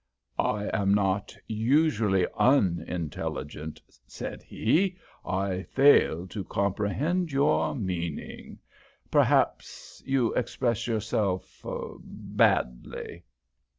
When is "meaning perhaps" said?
7.75-10.01